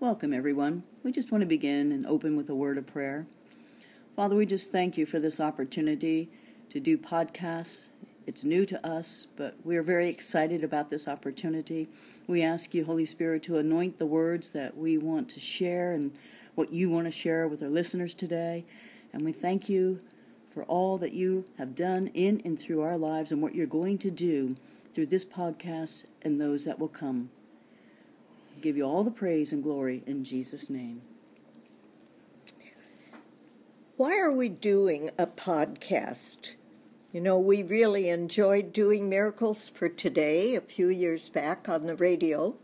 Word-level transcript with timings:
Welcome, 0.00 0.34
everyone. 0.34 0.82
We 1.04 1.12
just 1.12 1.30
want 1.30 1.42
to 1.42 1.46
begin 1.46 1.92
and 1.92 2.04
open 2.04 2.36
with 2.36 2.50
a 2.50 2.54
word 2.54 2.78
of 2.78 2.86
prayer. 2.86 3.26
Father, 4.16 4.34
we 4.34 4.44
just 4.44 4.72
thank 4.72 4.98
you 4.98 5.06
for 5.06 5.20
this 5.20 5.38
opportunity 5.38 6.28
to 6.70 6.80
do 6.80 6.98
podcasts. 6.98 7.86
It's 8.26 8.42
new 8.42 8.66
to 8.66 8.86
us, 8.86 9.28
but 9.36 9.54
we're 9.62 9.84
very 9.84 10.08
excited 10.08 10.64
about 10.64 10.90
this 10.90 11.06
opportunity. 11.06 11.88
We 12.26 12.42
ask 12.42 12.74
you, 12.74 12.84
Holy 12.84 13.06
Spirit, 13.06 13.44
to 13.44 13.56
anoint 13.56 13.98
the 13.98 14.04
words 14.04 14.50
that 14.50 14.76
we 14.76 14.98
want 14.98 15.28
to 15.30 15.40
share 15.40 15.92
and 15.92 16.10
what 16.56 16.72
you 16.72 16.90
want 16.90 17.06
to 17.06 17.12
share 17.12 17.46
with 17.46 17.62
our 17.62 17.70
listeners 17.70 18.14
today. 18.14 18.64
And 19.12 19.24
we 19.24 19.32
thank 19.32 19.68
you 19.68 20.00
for 20.52 20.64
all 20.64 20.98
that 20.98 21.12
you 21.12 21.44
have 21.56 21.76
done 21.76 22.08
in 22.14 22.42
and 22.44 22.58
through 22.58 22.82
our 22.82 22.98
lives 22.98 23.30
and 23.30 23.40
what 23.40 23.54
you're 23.54 23.66
going 23.66 23.98
to 23.98 24.10
do 24.10 24.56
through 24.92 25.06
this 25.06 25.24
podcast 25.24 26.06
and 26.20 26.40
those 26.40 26.64
that 26.64 26.80
will 26.80 26.88
come 26.88 27.30
give 28.60 28.76
you 28.76 28.84
all 28.84 29.04
the 29.04 29.10
praise 29.10 29.52
and 29.52 29.62
glory 29.62 30.02
in 30.06 30.24
Jesus' 30.24 30.68
name. 30.70 31.02
Why 33.96 34.18
are 34.18 34.32
we 34.32 34.48
doing 34.48 35.10
a 35.16 35.26
podcast? 35.26 36.54
You 37.12 37.20
know, 37.20 37.38
we 37.38 37.62
really 37.62 38.08
enjoyed 38.08 38.72
doing 38.72 39.08
Miracles 39.08 39.68
for 39.68 39.88
Today 39.88 40.56
a 40.56 40.60
few 40.60 40.88
years 40.88 41.28
back 41.28 41.68
on 41.68 41.86
the 41.86 41.94
radio. 41.94 42.56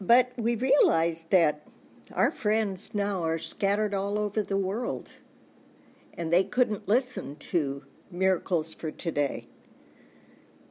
But 0.00 0.32
we 0.36 0.56
realized 0.56 1.30
that 1.30 1.64
our 2.12 2.32
friends 2.32 2.92
now 2.92 3.22
are 3.22 3.38
scattered 3.38 3.94
all 3.94 4.18
over 4.18 4.42
the 4.42 4.56
world 4.56 5.14
and 6.14 6.32
they 6.32 6.42
couldn't 6.42 6.88
listen 6.88 7.36
to 7.36 7.84
Miracles 8.10 8.74
for 8.74 8.90
Today. 8.90 9.46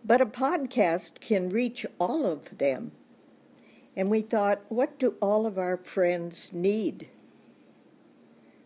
But 0.03 0.19
a 0.19 0.25
podcast 0.25 1.21
can 1.21 1.49
reach 1.49 1.85
all 1.97 2.25
of 2.25 2.57
them. 2.57 2.91
And 3.99 4.09
we 4.09 4.21
thought, 4.21 4.61
what 4.69 4.97
do 4.97 5.15
all 5.21 5.45
of 5.45 5.57
our 5.57 5.75
friends 5.75 6.53
need? 6.53 7.09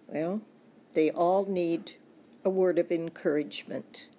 Well, 0.08 0.44
they 0.94 1.10
all 1.10 1.48
need 1.48 1.94
a 2.46 2.52
word 2.52 2.78
of 2.78 2.92
encouragement. 2.92 4.10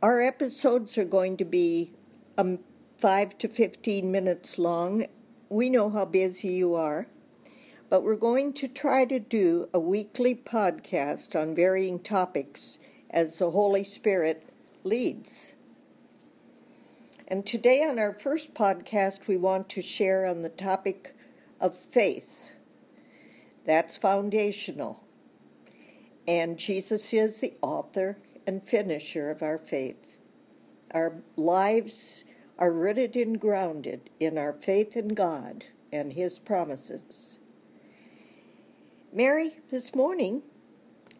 Our 0.00 0.20
episodes 0.20 0.96
are 0.96 1.04
going 1.04 1.38
to 1.38 1.44
be 1.44 1.90
um, 2.38 2.60
5 2.98 3.36
to 3.38 3.48
15 3.48 4.12
minutes 4.12 4.60
long. 4.60 5.06
We 5.48 5.70
know 5.70 5.90
how 5.90 6.04
busy 6.04 6.50
you 6.50 6.76
are, 6.76 7.08
but 7.90 8.04
we're 8.04 8.14
going 8.14 8.52
to 8.52 8.68
try 8.68 9.04
to 9.06 9.18
do 9.18 9.68
a 9.74 9.80
weekly 9.80 10.36
podcast 10.36 11.34
on 11.34 11.56
varying 11.56 11.98
topics 11.98 12.78
as 13.10 13.40
the 13.40 13.50
Holy 13.50 13.82
Spirit 13.82 14.48
leads. 14.84 15.51
And 17.32 17.46
today, 17.46 17.82
on 17.82 17.98
our 17.98 18.12
first 18.12 18.52
podcast, 18.52 19.26
we 19.26 19.38
want 19.38 19.70
to 19.70 19.80
share 19.80 20.26
on 20.26 20.42
the 20.42 20.50
topic 20.50 21.16
of 21.62 21.74
faith. 21.74 22.50
That's 23.64 23.96
foundational. 23.96 25.02
And 26.28 26.58
Jesus 26.58 27.14
is 27.14 27.40
the 27.40 27.54
author 27.62 28.18
and 28.46 28.62
finisher 28.62 29.30
of 29.30 29.42
our 29.42 29.56
faith. 29.56 30.18
Our 30.90 31.22
lives 31.34 32.24
are 32.58 32.70
rooted 32.70 33.16
and 33.16 33.40
grounded 33.40 34.10
in 34.20 34.36
our 34.36 34.52
faith 34.52 34.94
in 34.94 35.14
God 35.14 35.64
and 35.90 36.12
His 36.12 36.38
promises. 36.38 37.38
Mary, 39.10 39.56
this 39.70 39.94
morning, 39.94 40.42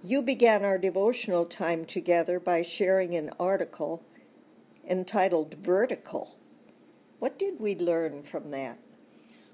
you 0.04 0.20
began 0.20 0.62
our 0.62 0.76
devotional 0.76 1.46
time 1.46 1.86
together 1.86 2.38
by 2.38 2.60
sharing 2.60 3.14
an 3.14 3.30
article 3.40 4.02
entitled 4.88 5.54
Vertical. 5.54 6.36
What 7.18 7.38
did 7.38 7.60
we 7.60 7.76
learn 7.76 8.22
from 8.22 8.50
that? 8.50 8.78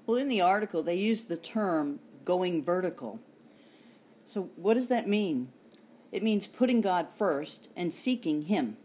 Well, 0.05 0.17
in 0.17 0.27
the 0.27 0.41
article, 0.41 0.81
they 0.81 0.95
used 0.95 1.29
the 1.29 1.37
term 1.37 1.99
going 2.25 2.63
vertical. 2.63 3.19
So, 4.25 4.49
what 4.55 4.73
does 4.73 4.87
that 4.87 5.07
mean? 5.07 5.49
It 6.11 6.23
means 6.23 6.47
putting 6.47 6.81
God 6.81 7.07
first 7.15 7.69
and 7.75 7.93
seeking 7.93 8.43
Him. 8.43 8.77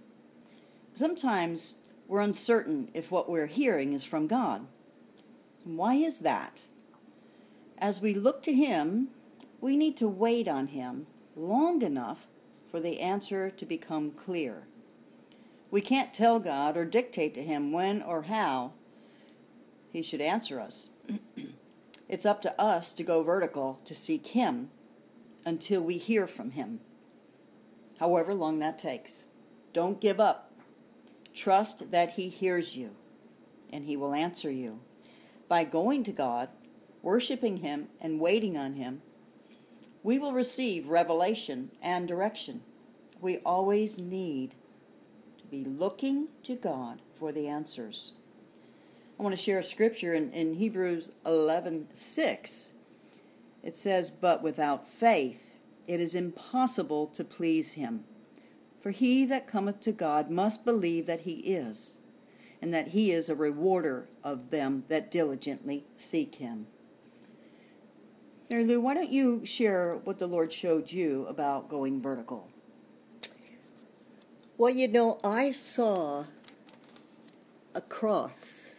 Sometimes 0.92 1.76
we're 2.06 2.20
uncertain 2.20 2.90
if 2.92 3.10
what 3.10 3.28
we're 3.28 3.46
hearing 3.46 3.94
is 3.94 4.04
from 4.04 4.26
God. 4.26 4.66
Why 5.64 5.94
is 5.94 6.20
that? 6.20 6.64
As 7.78 8.00
we 8.00 8.14
look 8.14 8.42
to 8.42 8.52
Him, 8.52 9.08
we 9.60 9.76
need 9.76 9.96
to 9.96 10.08
wait 10.08 10.46
on 10.46 10.68
Him 10.68 11.06
long 11.34 11.82
enough 11.82 12.26
for 12.70 12.80
the 12.80 13.00
answer 13.00 13.50
to 13.50 13.64
become 13.64 14.10
clear. 14.10 14.66
We 15.74 15.80
can't 15.80 16.14
tell 16.14 16.38
God 16.38 16.76
or 16.76 16.84
dictate 16.84 17.34
to 17.34 17.42
Him 17.42 17.72
when 17.72 18.00
or 18.00 18.22
how 18.22 18.74
He 19.90 20.02
should 20.02 20.20
answer 20.20 20.60
us. 20.60 20.90
it's 22.08 22.24
up 22.24 22.40
to 22.42 22.60
us 22.60 22.94
to 22.94 23.02
go 23.02 23.24
vertical 23.24 23.80
to 23.84 23.92
seek 23.92 24.28
Him 24.28 24.70
until 25.44 25.80
we 25.80 25.98
hear 25.98 26.28
from 26.28 26.52
Him, 26.52 26.78
however 27.98 28.32
long 28.34 28.60
that 28.60 28.78
takes. 28.78 29.24
Don't 29.72 30.00
give 30.00 30.20
up. 30.20 30.52
Trust 31.34 31.90
that 31.90 32.12
He 32.12 32.28
hears 32.28 32.76
you 32.76 32.90
and 33.72 33.84
He 33.84 33.96
will 33.96 34.14
answer 34.14 34.52
you. 34.52 34.78
By 35.48 35.64
going 35.64 36.04
to 36.04 36.12
God, 36.12 36.50
worshiping 37.02 37.56
Him, 37.56 37.88
and 38.00 38.20
waiting 38.20 38.56
on 38.56 38.74
Him, 38.74 39.02
we 40.04 40.20
will 40.20 40.34
receive 40.34 40.88
revelation 40.88 41.72
and 41.82 42.06
direction. 42.06 42.62
We 43.20 43.38
always 43.38 43.98
need 43.98 44.54
be 45.54 45.64
looking 45.64 46.28
to 46.42 46.56
God 46.56 47.00
for 47.16 47.30
the 47.30 47.46
answers. 47.46 48.12
I 49.18 49.22
want 49.22 49.36
to 49.36 49.40
share 49.40 49.60
a 49.60 49.64
scripture 49.64 50.12
in, 50.12 50.32
in 50.32 50.54
Hebrews 50.54 51.08
11 51.24 51.88
6. 51.92 52.72
It 53.62 53.76
says, 53.76 54.10
But 54.10 54.42
without 54.42 54.88
faith 54.88 55.52
it 55.86 56.00
is 56.00 56.14
impossible 56.14 57.06
to 57.08 57.22
please 57.22 57.72
him. 57.72 58.04
For 58.80 58.90
he 58.90 59.24
that 59.26 59.46
cometh 59.46 59.80
to 59.82 59.92
God 59.92 60.28
must 60.28 60.64
believe 60.64 61.06
that 61.06 61.20
he 61.20 61.32
is, 61.32 61.98
and 62.60 62.74
that 62.74 62.88
he 62.88 63.12
is 63.12 63.28
a 63.28 63.34
rewarder 63.34 64.08
of 64.24 64.50
them 64.50 64.84
that 64.88 65.10
diligently 65.10 65.84
seek 65.96 66.36
him. 66.36 66.66
Mary 68.50 68.64
Lou, 68.64 68.80
why 68.80 68.94
don't 68.94 69.10
you 69.10 69.46
share 69.46 70.00
what 70.04 70.18
the 70.18 70.26
Lord 70.26 70.52
showed 70.52 70.90
you 70.90 71.26
about 71.28 71.70
going 71.70 72.02
vertical? 72.02 72.48
Well, 74.56 74.70
you 74.70 74.86
know, 74.86 75.18
I 75.24 75.50
saw 75.50 76.26
a 77.74 77.80
cross. 77.80 78.76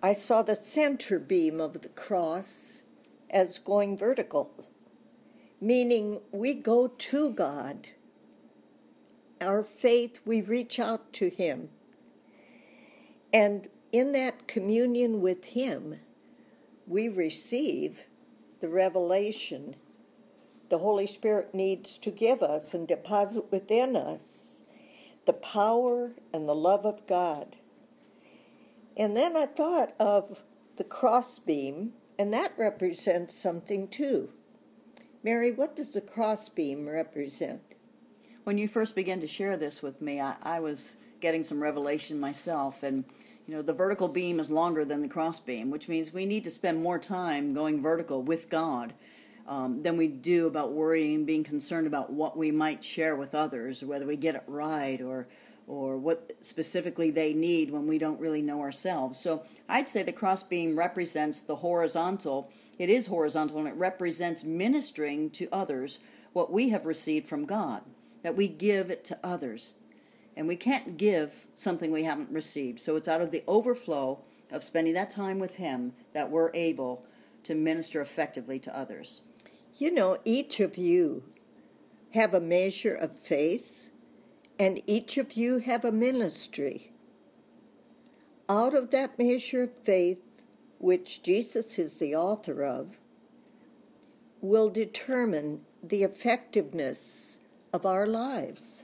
I 0.00 0.12
saw 0.12 0.42
the 0.42 0.54
center 0.54 1.18
beam 1.18 1.60
of 1.60 1.82
the 1.82 1.88
cross 1.88 2.82
as 3.30 3.58
going 3.58 3.96
vertical, 3.96 4.68
meaning 5.60 6.20
we 6.30 6.54
go 6.54 6.86
to 6.86 7.30
God. 7.30 7.88
Our 9.40 9.64
faith, 9.64 10.20
we 10.24 10.40
reach 10.40 10.78
out 10.78 11.12
to 11.14 11.28
Him. 11.28 11.70
And 13.32 13.66
in 13.90 14.12
that 14.12 14.46
communion 14.46 15.20
with 15.20 15.46
Him, 15.46 15.96
we 16.86 17.08
receive 17.08 18.04
the 18.60 18.68
revelation 18.68 19.74
the 20.72 20.78
Holy 20.78 21.06
Spirit 21.06 21.54
needs 21.54 21.98
to 21.98 22.10
give 22.10 22.42
us 22.42 22.72
and 22.72 22.88
deposit 22.88 23.52
within 23.52 23.94
us 23.94 24.62
the 25.26 25.34
power 25.34 26.12
and 26.32 26.48
the 26.48 26.54
love 26.54 26.86
of 26.86 27.06
God. 27.06 27.56
And 28.96 29.14
then 29.14 29.36
I 29.36 29.44
thought 29.44 29.92
of 30.00 30.40
the 30.78 30.84
crossbeam, 30.84 31.92
and 32.18 32.32
that 32.32 32.54
represents 32.56 33.36
something 33.36 33.86
too. 33.86 34.30
Mary, 35.22 35.52
what 35.52 35.76
does 35.76 35.90
the 35.90 36.00
crossbeam 36.00 36.88
represent? 36.88 37.60
When 38.44 38.56
you 38.56 38.66
first 38.66 38.94
began 38.94 39.20
to 39.20 39.26
share 39.26 39.58
this 39.58 39.82
with 39.82 40.00
me, 40.00 40.22
I, 40.22 40.36
I 40.42 40.60
was 40.60 40.96
getting 41.20 41.44
some 41.44 41.62
revelation 41.62 42.18
myself, 42.18 42.82
and 42.82 43.04
you 43.46 43.54
know 43.54 43.60
the 43.60 43.74
vertical 43.74 44.08
beam 44.08 44.40
is 44.40 44.50
longer 44.50 44.86
than 44.86 45.02
the 45.02 45.08
crossbeam, 45.08 45.70
which 45.70 45.86
means 45.86 46.14
we 46.14 46.24
need 46.24 46.44
to 46.44 46.50
spend 46.50 46.82
more 46.82 46.98
time 46.98 47.52
going 47.52 47.82
vertical 47.82 48.22
with 48.22 48.48
God 48.48 48.94
um, 49.46 49.82
than 49.82 49.96
we 49.96 50.08
do 50.08 50.46
about 50.46 50.72
worrying, 50.72 51.24
being 51.24 51.44
concerned 51.44 51.86
about 51.86 52.12
what 52.12 52.36
we 52.36 52.50
might 52.50 52.84
share 52.84 53.16
with 53.16 53.34
others, 53.34 53.82
whether 53.82 54.06
we 54.06 54.16
get 54.16 54.34
it 54.34 54.44
right, 54.46 55.00
or 55.00 55.26
or 55.66 55.96
what 55.96 56.32
specifically 56.40 57.10
they 57.10 57.32
need 57.32 57.70
when 57.70 57.86
we 57.86 57.98
don't 57.98 58.20
really 58.20 58.42
know 58.42 58.60
ourselves. 58.60 59.18
So 59.18 59.44
I'd 59.68 59.88
say 59.88 60.02
the 60.02 60.12
crossbeam 60.12 60.76
represents 60.76 61.42
the 61.42 61.56
horizontal. 61.56 62.50
It 62.78 62.90
is 62.90 63.06
horizontal 63.06 63.58
and 63.58 63.68
it 63.68 63.74
represents 63.74 64.44
ministering 64.44 65.30
to 65.30 65.48
others 65.52 65.98
what 66.32 66.52
we 66.52 66.70
have 66.70 66.84
received 66.84 67.28
from 67.28 67.46
God, 67.46 67.82
that 68.22 68.36
we 68.36 68.48
give 68.48 68.90
it 68.90 69.04
to 69.06 69.18
others. 69.22 69.74
And 70.36 70.48
we 70.48 70.56
can't 70.56 70.96
give 70.96 71.46
something 71.54 71.92
we 71.92 72.04
haven't 72.04 72.30
received. 72.30 72.80
So 72.80 72.96
it's 72.96 73.08
out 73.08 73.20
of 73.20 73.30
the 73.30 73.44
overflow 73.46 74.20
of 74.50 74.64
spending 74.64 74.94
that 74.94 75.10
time 75.10 75.38
with 75.38 75.56
Him 75.56 75.92
that 76.12 76.30
we're 76.30 76.50
able 76.54 77.04
to 77.44 77.54
minister 77.54 78.00
effectively 78.00 78.58
to 78.60 78.76
others. 78.76 79.20
You 79.76 79.90
know, 79.90 80.18
each 80.24 80.60
of 80.60 80.76
you 80.76 81.24
have 82.10 82.34
a 82.34 82.40
measure 82.40 82.94
of 82.94 83.18
faith, 83.18 83.90
and 84.58 84.80
each 84.86 85.18
of 85.18 85.32
you 85.32 85.58
have 85.58 85.84
a 85.84 85.92
ministry. 85.92 86.92
out 88.52 88.74
of 88.74 88.90
that 88.90 89.18
measure 89.18 89.62
of 89.62 89.72
faith, 89.82 90.20
which 90.78 91.22
Jesus 91.22 91.78
is 91.78 91.98
the 91.98 92.14
author 92.14 92.64
of, 92.64 92.98
will 94.42 94.68
determine 94.68 95.60
the 95.82 96.02
effectiveness 96.02 97.38
of 97.72 97.86
our 97.86 98.06
lives. 98.06 98.82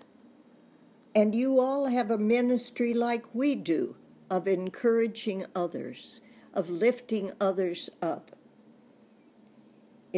And 1.14 1.34
you 1.34 1.60
all 1.60 1.86
have 1.86 2.10
a 2.10 2.18
ministry 2.18 2.94
like 2.94 3.34
we 3.34 3.54
do 3.54 3.96
of 4.30 4.48
encouraging 4.48 5.44
others, 5.54 6.20
of 6.54 6.70
lifting 6.70 7.32
others 7.40 7.90
up. 8.00 8.30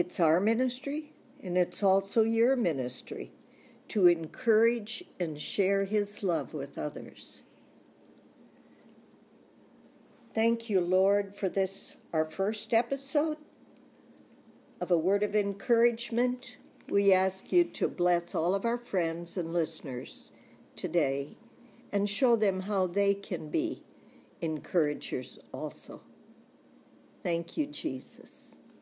It's 0.00 0.18
our 0.18 0.40
ministry, 0.40 1.12
and 1.42 1.58
it's 1.58 1.82
also 1.82 2.22
your 2.22 2.56
ministry 2.56 3.32
to 3.88 4.06
encourage 4.06 5.04
and 5.20 5.38
share 5.38 5.84
His 5.84 6.22
love 6.22 6.54
with 6.54 6.78
others. 6.78 7.42
Thank 10.34 10.70
you, 10.70 10.80
Lord, 10.80 11.36
for 11.36 11.50
this, 11.50 11.98
our 12.14 12.24
first 12.24 12.72
episode 12.72 13.36
of 14.80 14.90
a 14.90 14.96
word 14.96 15.22
of 15.22 15.36
encouragement. 15.36 16.56
We 16.88 17.12
ask 17.12 17.52
you 17.52 17.64
to 17.64 17.86
bless 17.86 18.34
all 18.34 18.54
of 18.54 18.64
our 18.64 18.78
friends 18.78 19.36
and 19.36 19.52
listeners 19.52 20.32
today 20.76 21.36
and 21.92 22.08
show 22.08 22.36
them 22.36 22.60
how 22.60 22.86
they 22.86 23.12
can 23.12 23.50
be 23.50 23.82
encouragers 24.40 25.38
also. 25.52 26.00
Thank 27.22 27.58
you, 27.58 27.66
Jesus. 27.66 28.49